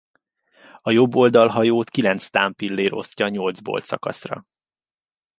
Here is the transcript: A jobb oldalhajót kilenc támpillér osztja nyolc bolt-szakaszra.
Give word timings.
A 0.81 0.91
jobb 0.91 1.15
oldalhajót 1.15 1.89
kilenc 1.89 2.27
támpillér 2.29 2.93
osztja 2.93 3.27
nyolc 3.27 3.59
bolt-szakaszra. 3.61 4.41